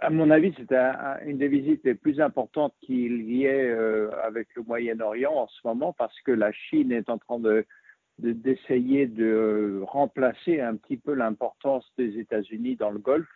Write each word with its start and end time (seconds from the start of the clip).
à 0.00 0.10
mon 0.10 0.30
avis, 0.30 0.54
c'est 0.56 0.74
une 1.26 1.38
des 1.38 1.48
visites 1.48 1.84
les 1.84 1.94
plus 1.94 2.20
importantes 2.20 2.74
qu'il 2.80 3.30
y 3.30 3.44
ait 3.44 3.70
euh, 3.70 4.10
avec 4.22 4.48
le 4.54 4.62
Moyen-Orient 4.62 5.32
en 5.32 5.48
ce 5.48 5.60
moment 5.64 5.92
parce 5.92 6.18
que 6.22 6.32
la 6.32 6.50
Chine 6.52 6.92
est 6.92 7.10
en 7.10 7.18
train 7.18 7.38
de, 7.38 7.66
d'essayer 8.18 9.06
de, 9.06 9.82
remplacer 9.86 10.60
un 10.60 10.76
petit 10.76 10.96
peu 10.96 11.12
l'importance 11.12 11.84
des 11.98 12.18
États-Unis 12.18 12.76
dans 12.76 12.90
le 12.90 12.98
Golfe. 12.98 13.28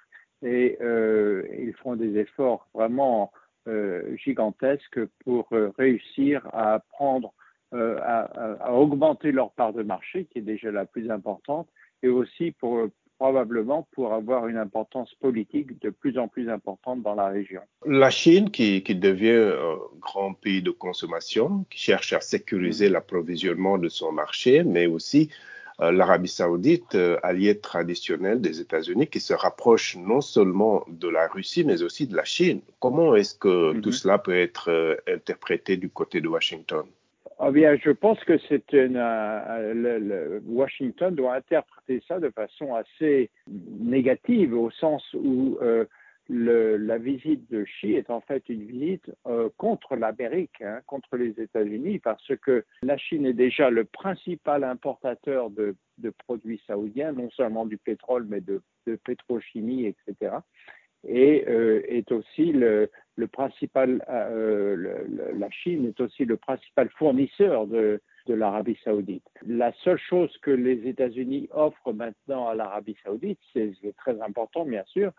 Et 0.42 0.78
euh, 0.80 1.46
ils 1.58 1.74
font 1.74 1.94
des 1.94 2.16
efforts 2.16 2.68
vraiment 2.74 3.30
euh, 3.68 4.16
gigantesques 4.16 5.04
pour 5.24 5.48
réussir 5.78 6.48
à 6.52 6.80
prendre, 6.90 7.34
à, 7.72 8.72
augmenter 8.74 9.30
leur 9.30 9.52
part 9.52 9.72
de 9.72 9.82
marché 9.82 10.26
qui 10.26 10.38
est 10.38 10.42
déjà 10.42 10.70
la 10.70 10.84
plus 10.84 11.10
importante 11.10 11.68
et 12.02 12.08
aussi 12.08 12.52
pour 12.52 12.88
probablement 13.22 13.86
pour 13.92 14.14
avoir 14.14 14.48
une 14.48 14.56
importance 14.56 15.14
politique 15.14 15.80
de 15.80 15.90
plus 15.90 16.18
en 16.18 16.26
plus 16.26 16.50
importante 16.50 17.02
dans 17.02 17.14
la 17.14 17.28
région. 17.28 17.60
La 17.86 18.10
Chine, 18.10 18.50
qui, 18.50 18.82
qui 18.82 18.96
devient 18.96 19.52
un 19.70 19.78
grand 20.00 20.32
pays 20.34 20.60
de 20.60 20.72
consommation, 20.72 21.64
qui 21.70 21.78
cherche 21.78 22.12
à 22.12 22.20
sécuriser 22.20 22.88
mm-hmm. 22.88 22.92
l'approvisionnement 22.94 23.78
de 23.78 23.88
son 23.88 24.10
marché, 24.10 24.64
mais 24.64 24.86
aussi 24.86 25.30
euh, 25.80 25.92
l'Arabie 25.92 26.26
saoudite, 26.26 26.96
euh, 26.96 27.16
allié 27.22 27.56
traditionnel 27.60 28.40
des 28.40 28.60
États-Unis, 28.60 29.06
qui 29.06 29.20
se 29.20 29.34
rapproche 29.34 29.96
non 29.96 30.20
seulement 30.20 30.84
de 30.88 31.06
la 31.06 31.28
Russie, 31.28 31.62
mais 31.62 31.84
aussi 31.84 32.08
de 32.08 32.16
la 32.16 32.24
Chine. 32.24 32.60
Comment 32.80 33.14
est-ce 33.14 33.36
que 33.36 33.78
tout 33.78 33.90
mm-hmm. 33.90 33.92
cela 33.92 34.18
peut 34.18 34.36
être 34.36 34.68
euh, 34.68 34.96
interprété 35.06 35.76
du 35.76 35.90
côté 35.90 36.20
de 36.20 36.26
Washington? 36.26 36.86
Ah 37.44 37.50
bien, 37.50 37.76
je 37.76 37.90
pense 37.90 38.22
que 38.22 38.38
c'est 38.48 38.72
une. 38.72 38.96
Euh, 38.96 39.74
le, 39.74 40.42
Washington 40.46 41.12
doit 41.12 41.34
interpréter 41.34 42.00
ça 42.06 42.20
de 42.20 42.30
façon 42.30 42.72
assez 42.72 43.30
négative, 43.48 44.54
au 44.54 44.70
sens 44.70 45.02
où 45.14 45.58
euh, 45.60 45.84
la 46.28 46.98
visite 46.98 47.50
de 47.50 47.64
Xi 47.64 47.94
est 47.94 48.10
en 48.10 48.20
fait 48.20 48.48
une 48.48 48.64
visite 48.64 49.10
euh, 49.26 49.48
contre 49.56 49.96
l'Amérique, 49.96 50.62
hein, 50.62 50.82
contre 50.86 51.16
les 51.16 51.30
États-Unis, 51.30 51.98
parce 51.98 52.30
que 52.42 52.64
la 52.84 52.96
Chine 52.96 53.26
est 53.26 53.32
déjà 53.32 53.70
le 53.70 53.86
principal 53.86 54.62
importateur 54.62 55.50
de, 55.50 55.74
produits 56.18 56.62
saoudiens, 56.68 57.10
non 57.10 57.28
seulement 57.32 57.66
du 57.66 57.76
pétrole, 57.76 58.24
mais 58.28 58.40
de, 58.40 58.62
de 58.86 58.94
pétrochimie, 58.94 59.86
etc 59.86 60.36
et 61.06 61.44
euh, 61.48 61.82
est 61.88 62.10
aussi 62.12 62.52
le, 62.52 62.90
le 63.16 63.26
principal, 63.26 64.04
euh, 64.08 65.04
la 65.34 65.50
Chine 65.50 65.86
est 65.86 66.00
aussi 66.00 66.24
le 66.24 66.36
principal 66.36 66.88
fournisseur 66.90 67.66
de, 67.66 68.00
de 68.26 68.34
l'Arabie 68.34 68.78
saoudite. 68.84 69.24
La 69.46 69.72
seule 69.84 69.98
chose 69.98 70.34
que 70.38 70.50
les 70.50 70.88
États-Unis 70.88 71.48
offrent 71.52 71.92
maintenant 71.92 72.48
à 72.48 72.54
l'Arabie 72.54 72.96
saoudite, 73.04 73.38
c'est 73.52 73.74
très 73.96 74.20
important 74.22 74.64
bien 74.64 74.84
sûr, 74.86 75.12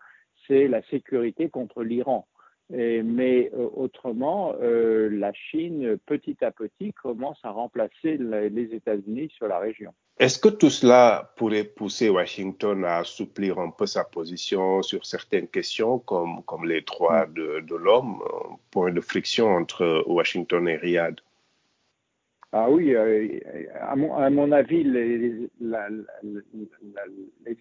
c'est 0.46 0.66
la 0.68 0.82
sécurité 0.84 1.48
contre 1.48 1.82
l'Iran. 1.82 2.26
Mais 2.70 3.50
euh, 3.54 3.68
autrement, 3.74 4.54
euh, 4.60 5.08
la 5.10 5.32
Chine, 5.32 5.98
petit 6.06 6.36
à 6.42 6.50
petit, 6.50 6.92
commence 6.92 7.38
à 7.42 7.50
remplacer 7.50 8.16
les 8.16 8.74
États-Unis 8.74 9.30
sur 9.36 9.48
la 9.48 9.58
région. 9.58 9.92
Est-ce 10.18 10.38
que 10.38 10.48
tout 10.48 10.70
cela 10.70 11.32
pourrait 11.36 11.64
pousser 11.64 12.08
Washington 12.08 12.84
à 12.84 12.98
assouplir 12.98 13.58
un 13.58 13.70
peu 13.70 13.86
sa 13.86 14.04
position 14.04 14.80
sur 14.82 15.04
certaines 15.04 15.48
questions, 15.48 15.98
comme, 15.98 16.42
comme 16.44 16.66
les 16.66 16.82
droits 16.82 17.26
de, 17.26 17.60
de 17.60 17.74
l'homme, 17.74 18.22
point 18.70 18.92
de 18.92 19.00
friction 19.00 19.48
entre 19.48 20.04
Washington 20.06 20.68
et 20.68 20.76
Riyad? 20.76 21.20
Ah 22.56 22.70
oui, 22.70 22.94
euh, 22.94 23.40
à, 23.80 23.96
mon, 23.96 24.14
à, 24.14 24.30
mon, 24.30 24.52
avis, 24.52 24.84
les, 24.84 25.50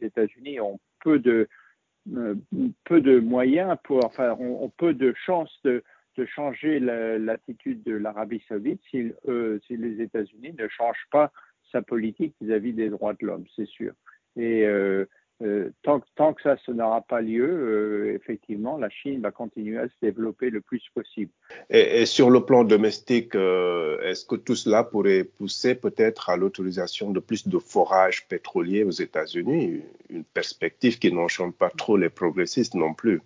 États-Unis 0.04 0.60
ont 0.60 0.80
peu 1.04 1.18
de, 1.18 1.50
peu 2.84 3.02
de 3.02 3.20
moyens 3.20 3.78
pour, 3.84 4.06
enfin, 4.06 4.36
ont, 4.40 4.72
peu 4.78 4.94
de 4.94 5.14
chances 5.26 5.58
de, 5.64 5.84
changer 6.36 6.80
l'attitude 6.80 7.82
de 7.84 7.94
l'Arabie 7.94 8.44
saoudite 8.48 8.80
si, 8.92 9.12
euh, 9.28 9.60
si 9.66 9.78
les 9.78 10.00
États-Unis 10.02 10.54
ne 10.58 10.68
changent 10.68 11.08
pas 11.12 11.32
sa 11.72 11.82
politique 11.82 12.36
vis-à-vis 12.40 12.74
des 12.74 12.90
droits 12.90 13.14
de 13.14 13.26
l'homme, 13.26 13.46
c'est 13.56 13.68
sûr. 13.68 13.94
Et 14.36 14.66
euh, 14.66 15.06
euh, 15.42 15.72
tant, 15.82 16.02
tant, 16.16 16.34
que 16.34 16.42
ça, 16.42 16.56
ce 16.66 16.72
n'aura 16.72 17.02
pas 17.02 17.22
lieu, 17.22 17.46
euh, 17.46 18.16
effectivement, 18.16 18.78
la 18.78 18.90
Chine 18.90 19.22
va 19.22 19.32
continuer 19.32 19.78
à 19.78 19.88
se 19.88 19.94
développer 20.02 20.50
le 20.50 20.62
plus 20.62 20.82
possible. 20.94 21.32
Et, 21.70 22.02
et 22.02 22.06
sur 22.06 22.30
le 22.30 22.46
plan 22.46 22.64
domestique, 22.64 23.36
euh, 23.36 24.00
est-ce 24.02 24.26
que 24.26 24.36
tout 24.36 24.56
cela 24.56 24.84
pourrait 24.84 25.24
pousser 25.24 25.76
peut-être 25.76 26.30
à 26.30 26.38
l'autorisation 26.38 27.12
de 27.12 27.20
plus 27.20 27.48
de 27.48 27.58
forages 27.58 28.28
pétroliers 28.28 28.84
aux 28.84 28.92
États-Unis? 28.92 29.82
Une 30.10 30.24
perspective 30.24 31.00
qui 31.00 31.12
n'enchante 31.12 31.56
pas 31.56 31.72
trop 31.72 31.98
les 31.98 32.10
progressistes 32.10 32.76
non 32.76 32.94
plus. 32.94 33.22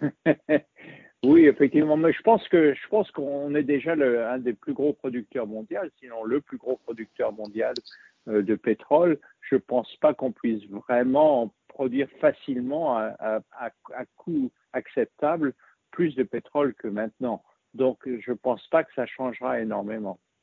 Oui, 1.24 1.46
effectivement, 1.46 1.96
mais 1.96 2.12
je 2.12 2.22
pense 2.22 2.46
que 2.48 2.74
je 2.74 2.88
pense 2.88 3.10
qu'on 3.10 3.52
est 3.56 3.64
déjà 3.64 3.96
le, 3.96 4.24
un 4.24 4.38
des 4.38 4.52
plus 4.52 4.72
gros 4.72 4.92
producteurs 4.92 5.48
mondiaux, 5.48 5.80
sinon 5.98 6.22
le 6.22 6.40
plus 6.40 6.58
gros 6.58 6.76
producteur 6.76 7.32
mondial 7.32 7.74
euh, 8.28 8.42
de 8.42 8.54
pétrole. 8.54 9.18
Je 9.40 9.56
pense 9.56 9.94
pas 9.96 10.14
qu'on 10.14 10.30
puisse 10.30 10.64
vraiment 10.66 11.52
produire 11.66 12.08
facilement 12.20 12.96
à, 12.96 13.16
à, 13.18 13.40
à, 13.94 14.04
coût 14.16 14.52
acceptable 14.72 15.54
plus 15.90 16.14
de 16.14 16.22
pétrole 16.22 16.74
que 16.74 16.86
maintenant. 16.86 17.42
Donc, 17.74 17.98
je 18.06 18.32
pense 18.32 18.64
pas 18.68 18.84
que 18.84 18.92
ça 18.94 19.06
changera 19.06 19.60
énormément. 19.60 20.20